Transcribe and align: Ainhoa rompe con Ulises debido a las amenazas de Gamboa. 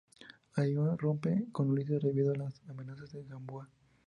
Ainhoa 0.59 0.95
rompe 0.97 1.31
con 1.51 1.69
Ulises 1.69 2.01
debido 2.01 2.31
a 2.31 2.35
las 2.35 2.59
amenazas 2.67 3.11
de 3.11 3.23
Gamboa. 3.23 3.69